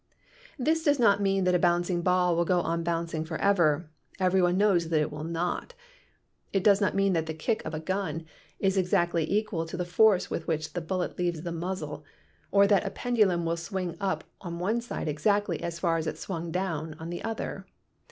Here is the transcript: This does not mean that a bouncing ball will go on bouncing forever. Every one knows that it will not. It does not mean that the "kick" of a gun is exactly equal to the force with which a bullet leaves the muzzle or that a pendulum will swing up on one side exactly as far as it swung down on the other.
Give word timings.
This 0.57 0.83
does 0.83 0.97
not 0.97 1.21
mean 1.21 1.43
that 1.43 1.53
a 1.53 1.59
bouncing 1.59 2.01
ball 2.01 2.35
will 2.35 2.43
go 2.43 2.59
on 2.61 2.81
bouncing 2.83 3.23
forever. 3.23 3.87
Every 4.19 4.41
one 4.41 4.57
knows 4.57 4.89
that 4.89 4.99
it 4.99 5.11
will 5.11 5.23
not. 5.23 5.75
It 6.51 6.63
does 6.63 6.81
not 6.81 6.95
mean 6.95 7.13
that 7.13 7.27
the 7.27 7.35
"kick" 7.35 7.63
of 7.65 7.75
a 7.75 7.79
gun 7.79 8.25
is 8.57 8.77
exactly 8.77 9.31
equal 9.31 9.63
to 9.67 9.77
the 9.77 9.85
force 9.85 10.27
with 10.27 10.47
which 10.47 10.69
a 10.75 10.81
bullet 10.81 11.19
leaves 11.19 11.43
the 11.43 11.51
muzzle 11.51 12.03
or 12.49 12.65
that 12.65 12.83
a 12.87 12.89
pendulum 12.89 13.45
will 13.45 13.57
swing 13.57 13.95
up 13.99 14.23
on 14.41 14.57
one 14.57 14.81
side 14.81 15.07
exactly 15.07 15.61
as 15.61 15.77
far 15.77 15.97
as 15.97 16.07
it 16.07 16.17
swung 16.17 16.51
down 16.51 16.95
on 16.97 17.11
the 17.11 17.23
other. 17.23 17.67